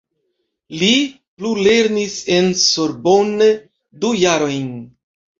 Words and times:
Li 0.83 0.87
plulernis 1.41 2.15
en 2.37 2.49
Sorbonne 2.61 3.49
du 4.05 4.11
jarojn. 4.23 4.65